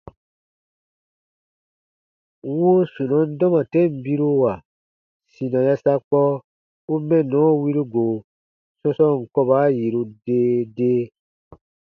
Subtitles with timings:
[2.55, 4.53] Wuu sunɔn dɔma ten biruwa
[5.33, 6.21] sina yasakpɔ
[6.91, 8.03] u mɛnnɔ wiru go
[8.79, 11.01] sɔ̃sɔɔn kɔba yiru dee dee.